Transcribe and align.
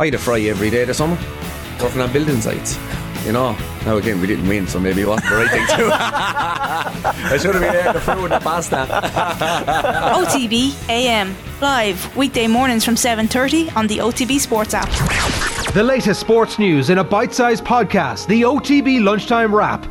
I 0.00 0.04
had 0.04 0.14
a 0.14 0.18
fry 0.18 0.38
every 0.42 0.70
day 0.70 0.84
this 0.84 0.98
summer, 0.98 1.18
working 1.82 2.00
on 2.00 2.12
building 2.12 2.40
sites. 2.40 2.78
You 3.26 3.32
know, 3.32 3.56
now 3.84 3.96
again, 3.96 4.20
we 4.20 4.28
didn't 4.28 4.46
win, 4.46 4.68
so 4.68 4.78
maybe 4.78 5.00
it 5.00 5.08
wasn't 5.08 5.28
the 5.28 5.34
right 5.34 5.50
thing 5.50 5.66
to 5.66 5.76
do. 5.76 5.90
I 5.92 7.36
should 7.36 7.56
have 7.56 7.60
been 7.60 7.72
there, 7.72 7.92
the 7.92 8.00
fruit 8.00 8.26
and 8.26 8.32
the 8.34 8.38
pasta. 8.38 8.86
OTB 10.14 10.88
AM, 10.88 11.34
live 11.60 12.16
weekday 12.16 12.46
mornings 12.46 12.84
from 12.84 12.94
7.30 12.94 13.74
on 13.74 13.88
the 13.88 13.98
OTB 13.98 14.38
Sports 14.38 14.72
app. 14.72 14.88
The 15.74 15.82
latest 15.82 16.20
sports 16.20 16.60
news 16.60 16.90
in 16.90 16.98
a 16.98 17.04
bite-sized 17.04 17.64
podcast, 17.64 18.28
the 18.28 18.42
OTB 18.42 19.02
Lunchtime 19.02 19.52
Wrap. 19.52 19.82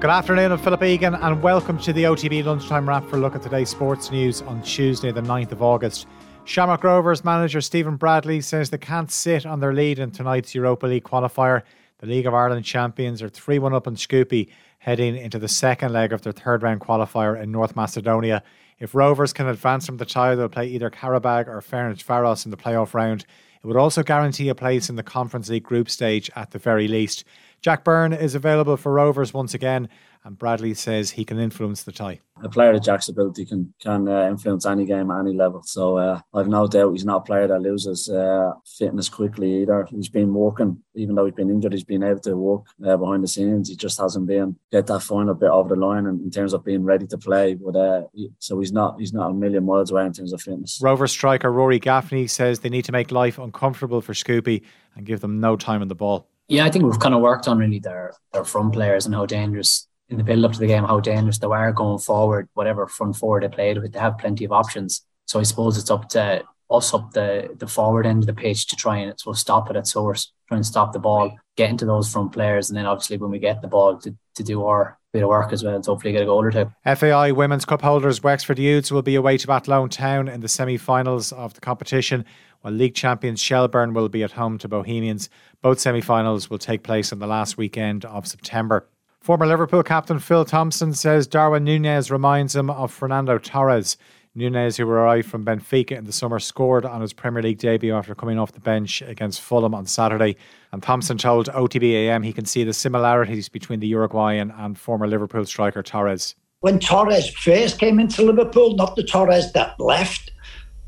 Good 0.00 0.10
afternoon, 0.10 0.50
I'm 0.50 0.58
Philip 0.58 0.82
Egan, 0.82 1.14
and 1.14 1.40
welcome 1.40 1.78
to 1.78 1.92
the 1.92 2.02
OTB 2.02 2.44
Lunchtime 2.44 2.88
Wrap 2.88 3.06
for 3.06 3.18
a 3.18 3.20
look 3.20 3.36
at 3.36 3.42
today's 3.42 3.70
sports 3.70 4.10
news 4.10 4.42
on 4.42 4.60
Tuesday, 4.62 5.12
the 5.12 5.22
9th 5.22 5.52
of 5.52 5.62
August. 5.62 6.08
Shamrock 6.46 6.84
Rovers 6.84 7.24
manager 7.24 7.62
Stephen 7.62 7.96
Bradley 7.96 8.42
says 8.42 8.68
they 8.68 8.76
can't 8.76 9.10
sit 9.10 9.46
on 9.46 9.60
their 9.60 9.72
lead 9.72 9.98
in 9.98 10.10
tonight's 10.10 10.54
Europa 10.54 10.86
League 10.86 11.04
qualifier. 11.04 11.62
The 11.98 12.06
League 12.06 12.26
of 12.26 12.34
Ireland 12.34 12.66
champions 12.66 13.22
are 13.22 13.30
3 13.30 13.58
1 13.58 13.72
up 13.72 13.86
in 13.86 13.94
Shkupi, 13.94 14.50
heading 14.78 15.16
into 15.16 15.38
the 15.38 15.48
second 15.48 15.94
leg 15.94 16.12
of 16.12 16.20
their 16.20 16.34
third 16.34 16.62
round 16.62 16.82
qualifier 16.82 17.42
in 17.42 17.50
North 17.50 17.74
Macedonia. 17.74 18.42
If 18.78 18.94
Rovers 18.94 19.32
can 19.32 19.48
advance 19.48 19.86
from 19.86 19.96
the 19.96 20.04
tie, 20.04 20.34
they'll 20.34 20.50
play 20.50 20.66
either 20.66 20.90
Qarabag 20.90 21.48
or 21.48 21.62
Ferencvaros 21.62 22.44
in 22.44 22.50
the 22.50 22.58
playoff 22.58 22.92
round. 22.92 23.24
It 23.62 23.66
would 23.66 23.78
also 23.78 24.02
guarantee 24.02 24.50
a 24.50 24.54
place 24.54 24.90
in 24.90 24.96
the 24.96 25.02
Conference 25.02 25.48
League 25.48 25.64
group 25.64 25.88
stage 25.88 26.30
at 26.36 26.50
the 26.50 26.58
very 26.58 26.88
least. 26.88 27.24
Jack 27.62 27.82
Byrne 27.82 28.12
is 28.12 28.34
available 28.34 28.76
for 28.76 28.92
Rovers 28.92 29.32
once 29.32 29.54
again 29.54 29.88
and 30.24 30.38
Bradley 30.38 30.72
says 30.72 31.10
he 31.10 31.24
can 31.24 31.38
influence 31.38 31.82
the 31.82 31.92
tie. 31.92 32.20
A 32.42 32.48
player 32.48 32.72
of 32.72 32.82
Jack's 32.82 33.08
ability 33.08 33.44
can 33.44 33.72
can 33.80 34.08
uh, 34.08 34.26
influence 34.28 34.66
any 34.66 34.84
game 34.84 35.10
at 35.10 35.20
any 35.20 35.34
level. 35.34 35.62
So 35.62 35.98
uh, 35.98 36.20
I've 36.32 36.48
no 36.48 36.66
doubt 36.66 36.92
he's 36.92 37.04
not 37.04 37.18
a 37.18 37.24
player 37.24 37.46
that 37.46 37.60
loses 37.60 38.08
uh, 38.08 38.52
fitness 38.78 39.08
quickly 39.08 39.62
either. 39.62 39.86
He's 39.90 40.08
been 40.08 40.32
working, 40.32 40.82
even 40.94 41.14
though 41.14 41.26
he's 41.26 41.34
been 41.34 41.50
injured, 41.50 41.72
he's 41.72 41.84
been 41.84 42.02
able 42.02 42.20
to 42.20 42.36
work 42.36 42.64
uh, 42.84 42.96
behind 42.96 43.22
the 43.22 43.28
scenes. 43.28 43.68
He 43.68 43.76
just 43.76 44.00
hasn't 44.00 44.26
been 44.26 44.56
get 44.72 44.86
that 44.86 45.00
final 45.00 45.34
bit 45.34 45.50
over 45.50 45.74
the 45.74 45.80
line 45.80 46.06
in, 46.06 46.20
in 46.20 46.30
terms 46.30 46.54
of 46.54 46.64
being 46.64 46.84
ready 46.84 47.06
to 47.06 47.18
play. 47.18 47.54
But 47.54 47.76
uh, 47.76 48.02
so 48.38 48.58
he's 48.58 48.72
not 48.72 48.98
he's 48.98 49.12
not 49.12 49.30
a 49.30 49.34
million 49.34 49.64
miles 49.64 49.90
away 49.90 50.06
in 50.06 50.12
terms 50.12 50.32
of 50.32 50.40
fitness. 50.40 50.80
Rover 50.82 51.06
striker 51.06 51.52
Rory 51.52 51.78
Gaffney 51.78 52.26
says 52.26 52.60
they 52.60 52.70
need 52.70 52.86
to 52.86 52.92
make 52.92 53.10
life 53.10 53.38
uncomfortable 53.38 54.00
for 54.00 54.14
Shkupi 54.14 54.62
and 54.96 55.06
give 55.06 55.20
them 55.20 55.38
no 55.38 55.56
time 55.56 55.82
on 55.82 55.88
the 55.88 55.94
ball. 55.94 56.28
Yeah, 56.48 56.66
I 56.66 56.70
think 56.70 56.84
we've 56.84 56.98
kind 56.98 57.14
of 57.14 57.22
worked 57.22 57.48
on 57.48 57.58
really 57.58 57.78
their 57.78 58.12
their 58.32 58.44
front 58.44 58.72
players 58.72 59.06
and 59.06 59.14
how 59.14 59.26
dangerous 59.26 59.86
in 60.08 60.18
the 60.18 60.24
build 60.24 60.44
up 60.44 60.52
to 60.52 60.58
the 60.58 60.66
game 60.66 60.84
how 60.84 61.00
dangerous 61.00 61.38
they 61.38 61.46
were 61.46 61.72
going 61.72 61.98
forward, 61.98 62.48
whatever 62.54 62.86
front 62.86 63.16
four 63.16 63.40
they 63.40 63.48
played 63.48 63.78
with, 63.78 63.92
they 63.92 63.98
have 63.98 64.18
plenty 64.18 64.44
of 64.44 64.52
options. 64.52 65.02
So 65.26 65.40
I 65.40 65.44
suppose 65.44 65.78
it's 65.78 65.90
up 65.90 66.08
to 66.10 66.44
us 66.70 66.94
up 66.94 67.12
the, 67.12 67.54
the 67.58 67.66
forward 67.66 68.06
end 68.06 68.22
of 68.22 68.26
the 68.26 68.34
pitch 68.34 68.66
to 68.66 68.76
try 68.76 68.98
and 68.98 69.18
so 69.18 69.32
stop 69.32 69.70
it 69.70 69.76
at 69.76 69.86
source, 69.86 70.32
try 70.48 70.56
and 70.56 70.66
stop 70.66 70.92
the 70.92 70.98
ball, 70.98 71.36
get 71.56 71.70
into 71.70 71.84
those 71.84 72.10
front 72.10 72.32
players, 72.32 72.68
and 72.68 72.76
then 72.76 72.86
obviously 72.86 73.16
when 73.16 73.30
we 73.30 73.38
get 73.38 73.62
the 73.62 73.68
ball 73.68 73.98
to, 73.98 74.14
to 74.34 74.42
do 74.42 74.64
our 74.64 74.98
bit 75.12 75.22
of 75.22 75.28
work 75.28 75.52
as 75.52 75.62
well, 75.62 75.76
and 75.76 75.86
hopefully 75.86 76.12
get 76.12 76.22
a 76.22 76.26
goal 76.26 76.42
or 76.42 76.50
two. 76.50 76.70
FAI 76.84 77.30
Women's 77.30 77.64
Cup 77.64 77.82
holders 77.82 78.22
Wexford 78.22 78.58
Youths 78.58 78.90
will 78.90 79.02
be 79.02 79.14
away 79.14 79.38
to 79.38 79.52
Athlone 79.52 79.88
Town 79.88 80.26
in 80.26 80.40
the 80.40 80.48
semi-finals 80.48 81.32
of 81.32 81.54
the 81.54 81.60
competition, 81.60 82.24
while 82.62 82.72
league 82.72 82.96
champions 82.96 83.40
Shelbourne 83.40 83.94
will 83.94 84.08
be 84.08 84.24
at 84.24 84.32
home 84.32 84.58
to 84.58 84.68
Bohemians. 84.68 85.30
Both 85.62 85.78
semi-finals 85.78 86.50
will 86.50 86.58
take 86.58 86.82
place 86.82 87.12
on 87.12 87.20
the 87.20 87.28
last 87.28 87.56
weekend 87.56 88.04
of 88.04 88.26
September. 88.26 88.88
Former 89.24 89.46
Liverpool 89.46 89.82
captain 89.82 90.18
Phil 90.18 90.44
Thompson 90.44 90.92
says 90.92 91.26
Darwin 91.26 91.64
Nunez 91.64 92.10
reminds 92.10 92.54
him 92.54 92.68
of 92.68 92.92
Fernando 92.92 93.38
Torres. 93.38 93.96
Nunez, 94.34 94.76
who 94.76 94.86
arrived 94.86 95.30
from 95.30 95.46
Benfica 95.46 95.92
in 95.92 96.04
the 96.04 96.12
summer, 96.12 96.38
scored 96.38 96.84
on 96.84 97.00
his 97.00 97.14
Premier 97.14 97.40
League 97.40 97.56
debut 97.56 97.94
after 97.94 98.14
coming 98.14 98.38
off 98.38 98.52
the 98.52 98.60
bench 98.60 99.00
against 99.00 99.40
Fulham 99.40 99.74
on 99.74 99.86
Saturday. 99.86 100.36
And 100.72 100.82
Thompson 100.82 101.16
told 101.16 101.46
OTBAM 101.46 102.22
he 102.22 102.34
can 102.34 102.44
see 102.44 102.64
the 102.64 102.74
similarities 102.74 103.48
between 103.48 103.80
the 103.80 103.86
Uruguayan 103.86 104.50
and 104.50 104.78
former 104.78 105.06
Liverpool 105.06 105.46
striker 105.46 105.82
Torres. 105.82 106.34
When 106.60 106.78
Torres 106.78 107.30
first 107.30 107.78
came 107.78 107.98
into 107.98 108.20
Liverpool, 108.20 108.76
not 108.76 108.94
the 108.94 109.04
Torres 109.04 109.52
that 109.54 109.80
left, 109.80 110.32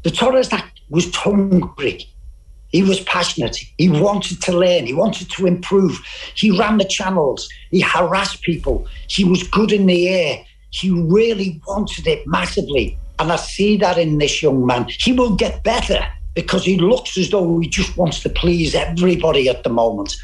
the 0.03 0.11
Torres 0.11 0.51
that 0.51 0.71
was 0.91 1.15
hungry, 1.15 2.05
he 2.69 2.83
was 2.83 3.01
passionate. 3.01 3.57
He 3.79 3.89
wanted 3.89 4.43
to 4.43 4.53
learn. 4.53 4.87
He 4.87 4.93
wanted 4.95 5.31
to 5.31 5.47
improve. 5.47 6.01
He 6.35 6.57
ran 6.59 6.79
the 6.79 6.85
channels. 6.85 7.49
He 7.71 7.81
harassed 7.81 8.43
people. 8.43 8.87
He 9.09 9.25
was 9.25 9.43
good 9.45 9.73
in 9.73 9.87
the 9.87 10.09
air. 10.09 10.45
He 10.71 10.91
really 10.91 11.61
wanted 11.67 12.07
it 12.07 12.27
massively. 12.27 12.99
And 13.19 13.33
I 13.33 13.37
see 13.37 13.77
that 13.79 13.99
in 13.99 14.19
this 14.19 14.43
young 14.43 14.67
man. 14.67 14.87
He 14.89 15.13
will 15.13 15.37
get 15.37 15.63
better 15.63 16.07
because 16.35 16.65
he 16.65 16.77
looks 16.77 17.17
as 17.17 17.31
though 17.31 17.59
he 17.61 17.69
just 17.69 17.97
wants 17.97 18.23
to 18.23 18.29
please 18.29 18.75
everybody 18.75 19.49
at 19.49 19.63
the 19.63 19.71
moment. 19.71 20.15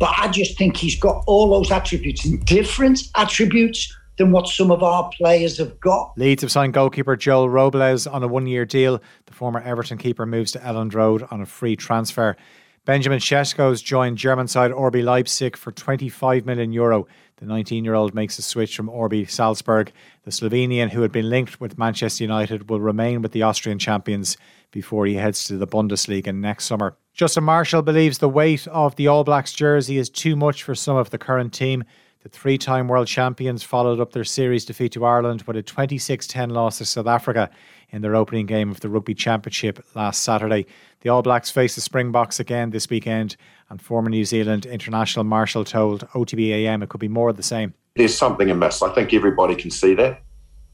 But 0.00 0.12
I 0.18 0.28
just 0.28 0.58
think 0.58 0.76
he's 0.76 0.98
got 0.98 1.22
all 1.26 1.50
those 1.50 1.70
attributes 1.70 2.24
and 2.24 2.44
different 2.44 3.00
attributes 3.14 3.96
than 4.22 4.32
what 4.32 4.46
some 4.46 4.70
of 4.70 4.82
our 4.82 5.10
players 5.10 5.58
have 5.58 5.78
got. 5.80 6.12
Leeds 6.16 6.42
have 6.42 6.52
signed 6.52 6.72
goalkeeper 6.72 7.16
Joel 7.16 7.48
Robles 7.48 8.06
on 8.06 8.22
a 8.22 8.28
one 8.28 8.46
year 8.46 8.64
deal. 8.64 9.02
The 9.26 9.32
former 9.32 9.60
Everton 9.60 9.98
keeper 9.98 10.26
moves 10.26 10.52
to 10.52 10.60
Elland 10.60 10.94
Road 10.94 11.26
on 11.30 11.40
a 11.40 11.46
free 11.46 11.74
transfer. 11.74 12.36
Benjamin 12.84 13.18
Sesko's 13.18 13.82
joined 13.82 14.18
German 14.18 14.48
side 14.48 14.70
RB 14.70 15.04
Leipzig 15.04 15.56
for 15.56 15.72
25 15.72 16.46
million 16.46 16.72
euro. 16.72 17.06
The 17.36 17.46
19 17.46 17.84
year 17.84 17.94
old 17.94 18.14
makes 18.14 18.38
a 18.38 18.42
switch 18.42 18.76
from 18.76 18.88
RB 18.88 19.28
Salzburg. 19.28 19.92
The 20.24 20.30
Slovenian, 20.30 20.90
who 20.90 21.02
had 21.02 21.12
been 21.12 21.28
linked 21.28 21.60
with 21.60 21.78
Manchester 21.78 22.22
United, 22.22 22.70
will 22.70 22.80
remain 22.80 23.22
with 23.22 23.32
the 23.32 23.42
Austrian 23.42 23.80
champions 23.80 24.36
before 24.70 25.06
he 25.06 25.14
heads 25.14 25.44
to 25.44 25.56
the 25.56 25.66
Bundesliga 25.66 26.32
next 26.32 26.66
summer. 26.66 26.96
Justin 27.12 27.44
Marshall 27.44 27.82
believes 27.82 28.18
the 28.18 28.28
weight 28.28 28.66
of 28.68 28.94
the 28.96 29.08
All 29.08 29.24
Blacks 29.24 29.52
jersey 29.52 29.98
is 29.98 30.08
too 30.08 30.36
much 30.36 30.62
for 30.62 30.74
some 30.74 30.96
of 30.96 31.10
the 31.10 31.18
current 31.18 31.52
team. 31.52 31.84
The 32.22 32.28
three 32.28 32.56
time 32.56 32.86
world 32.86 33.08
champions 33.08 33.64
followed 33.64 33.98
up 33.98 34.12
their 34.12 34.22
series 34.22 34.64
defeat 34.64 34.92
to 34.92 35.04
Ireland 35.04 35.42
with 35.42 35.56
a 35.56 35.62
26 35.62 36.28
10 36.28 36.50
loss 36.50 36.78
to 36.78 36.84
South 36.84 37.08
Africa 37.08 37.50
in 37.90 38.00
their 38.00 38.14
opening 38.14 38.46
game 38.46 38.70
of 38.70 38.78
the 38.78 38.88
Rugby 38.88 39.12
Championship 39.12 39.84
last 39.96 40.22
Saturday. 40.22 40.66
The 41.00 41.08
All 41.08 41.22
Blacks 41.22 41.50
face 41.50 41.74
the 41.74 41.80
Springboks 41.80 42.38
again 42.38 42.70
this 42.70 42.88
weekend, 42.88 43.36
and 43.70 43.82
former 43.82 44.08
New 44.08 44.24
Zealand 44.24 44.66
international 44.66 45.24
Marshall 45.24 45.64
told 45.64 46.06
OTBAM 46.10 46.84
it 46.84 46.90
could 46.90 47.00
be 47.00 47.08
more 47.08 47.30
of 47.30 47.36
the 47.36 47.42
same. 47.42 47.74
There's 47.96 48.16
something 48.16 48.48
amiss. 48.48 48.82
I 48.82 48.94
think 48.94 49.12
everybody 49.12 49.56
can 49.56 49.72
see 49.72 49.94
that. 49.94 50.22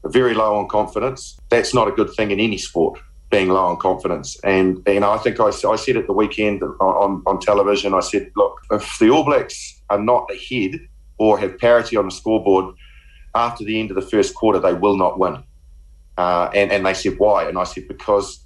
very 0.05 0.35
low 0.35 0.55
on 0.55 0.67
confidence. 0.67 1.35
That's 1.49 1.73
not 1.73 1.87
a 1.87 1.91
good 1.91 2.13
thing 2.13 2.29
in 2.29 2.39
any 2.39 2.59
sport 2.59 2.99
being 3.31 3.49
low 3.49 3.65
on 3.65 3.77
confidence. 3.77 4.39
And 4.43 4.85
know, 4.85 5.11
I 5.11 5.17
think 5.17 5.39
I, 5.39 5.47
I 5.47 5.75
said 5.77 5.97
at 5.97 6.05
the 6.05 6.13
weekend 6.13 6.61
on, 6.61 7.23
on 7.25 7.39
television, 7.39 7.95
I 7.95 8.01
said, 8.01 8.31
look, 8.35 8.59
if 8.69 8.99
the 8.99 9.09
All 9.09 9.23
Blacks 9.23 9.81
are 9.89 9.99
not 9.99 10.29
ahead 10.31 10.79
or 11.19 11.37
have 11.37 11.57
parity 11.59 11.97
on 11.97 12.05
the 12.05 12.11
scoreboard 12.11 12.73
after 13.35 13.63
the 13.63 13.79
end 13.79 13.91
of 13.91 13.95
the 13.95 14.01
first 14.01 14.33
quarter, 14.33 14.59
they 14.59 14.73
will 14.73 14.97
not 14.97 15.19
win. 15.19 15.43
Uh, 16.17 16.49
and, 16.55 16.71
and 16.71 16.85
they 16.85 16.93
said, 16.93 17.17
why? 17.17 17.47
And 17.47 17.57
I 17.57 17.63
said, 17.63 17.87
because 17.87 18.43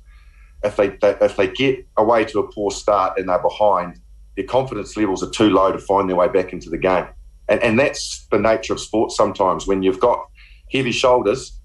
if 0.64 0.76
they, 0.76 0.90
they, 0.90 1.16
if 1.22 1.38
they 1.38 1.48
get 1.48 1.86
away 1.98 2.26
to 2.26 2.40
a 2.40 2.52
poor 2.52 2.72
start 2.72 3.18
and 3.18 3.30
they're 3.30 3.42
behind, 3.42 4.00
their 4.36 4.46
confidence 4.46 4.98
levels 4.98 5.24
are 5.24 5.30
too 5.30 5.50
low 5.50 5.72
to 5.72 5.80
find 5.80 6.10
their 6.10 6.16
way 6.16 6.28
back 6.28 6.54
into 6.54 6.70
the 6.70 6.78
game. 6.78 7.06
And, 7.48 7.62
and 7.62 7.80
that's 7.80 8.26
the 8.32 8.40
nature 8.40 8.74
of 8.74 8.80
sports 8.80 9.16
sometimes. 9.16 9.68
When 9.68 9.84
you've 9.84 10.00
got 10.00 10.28
heavy 10.72 10.92
shoulders, 10.92 11.60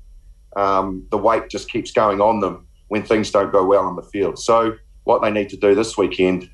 um, 0.56 1.06
the 1.10 1.18
weight 1.18 1.48
just 1.48 1.70
keeps 1.70 1.92
going 1.92 2.20
on 2.20 2.40
them 2.40 2.66
when 2.88 3.02
things 3.02 3.30
don't 3.30 3.52
go 3.52 3.64
well 3.64 3.84
on 3.84 3.96
the 3.96 4.02
field. 4.02 4.38
So 4.38 4.76
what 5.04 5.22
they 5.22 5.30
need 5.30 5.48
to 5.50 5.56
do 5.56 5.74
this 5.74 5.96
weekend 5.96 6.50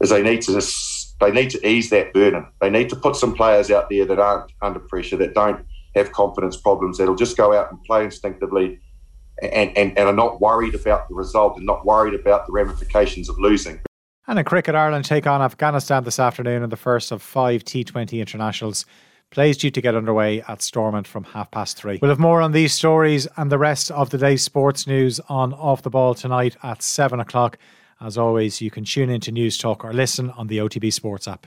is 0.00 0.10
they 0.10 0.22
need 0.22 0.42
to 0.42 0.52
they 1.20 1.30
need 1.30 1.50
to 1.50 1.66
ease 1.66 1.90
that 1.90 2.12
burden. 2.12 2.46
They 2.60 2.70
need 2.70 2.88
to 2.90 2.96
put 2.96 3.16
some 3.16 3.34
players 3.34 3.70
out 3.70 3.90
there 3.90 4.06
that 4.06 4.18
aren't 4.18 4.52
under 4.62 4.80
pressure, 4.80 5.16
that 5.18 5.34
don't 5.34 5.64
have 5.94 6.12
confidence 6.12 6.56
problems, 6.56 6.98
that'll 6.98 7.16
just 7.16 7.36
go 7.36 7.52
out 7.52 7.70
and 7.70 7.82
play 7.84 8.04
instinctively 8.04 8.80
and, 9.42 9.76
and, 9.76 9.98
and 9.98 10.08
are 10.08 10.14
not 10.14 10.40
worried 10.40 10.74
about 10.74 11.08
the 11.08 11.14
result 11.14 11.56
and 11.56 11.66
not 11.66 11.84
worried 11.84 12.14
about 12.14 12.46
the 12.46 12.52
ramifications 12.52 13.28
of 13.28 13.38
losing. 13.38 13.80
And 14.26 14.38
in 14.38 14.44
cricket, 14.44 14.74
Ireland 14.74 15.04
take 15.04 15.26
on 15.26 15.42
Afghanistan 15.42 16.04
this 16.04 16.20
afternoon 16.20 16.62
in 16.62 16.70
the 16.70 16.76
first 16.76 17.10
of 17.10 17.22
five 17.22 17.64
T20 17.64 18.20
internationals. 18.20 18.86
Plays 19.30 19.56
due 19.56 19.70
to 19.70 19.80
get 19.80 19.94
underway 19.94 20.42
at 20.48 20.60
Stormont 20.60 21.06
from 21.06 21.22
half 21.22 21.50
past 21.52 21.76
three. 21.76 22.00
We'll 22.02 22.10
have 22.10 22.18
more 22.18 22.42
on 22.42 22.50
these 22.50 22.72
stories 22.72 23.28
and 23.36 23.50
the 23.50 23.58
rest 23.58 23.90
of 23.92 24.10
the 24.10 24.18
day's 24.18 24.42
sports 24.42 24.88
news 24.88 25.20
on 25.28 25.52
Off 25.54 25.82
the 25.82 25.90
Ball 25.90 26.14
tonight 26.14 26.56
at 26.64 26.82
seven 26.82 27.20
o'clock. 27.20 27.56
As 28.00 28.16
always, 28.16 28.62
you 28.62 28.70
can 28.70 28.84
tune 28.84 29.10
into 29.10 29.30
Newstalk 29.30 29.84
or 29.84 29.92
listen 29.92 30.30
on 30.30 30.46
the 30.46 30.58
OTB 30.58 30.90
Sports 30.92 31.28
app. 31.28 31.46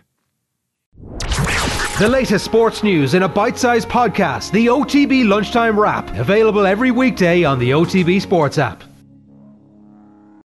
The 2.00 2.08
latest 2.08 2.46
sports 2.46 2.84
news 2.84 3.16
in 3.16 3.24
a 3.24 3.28
bite 3.28 3.58
sized 3.58 3.90
podcast, 3.90 4.52
the 4.52 4.68
OTB 4.68 5.28
Lunchtime 5.28 5.80
Wrap, 5.80 6.16
available 6.16 6.66
every 6.66 6.92
weekday 6.92 7.44
on 7.44 7.58
the 7.58 7.72
OTB 7.72 8.22
Sports 8.22 8.58
app. 8.58 8.84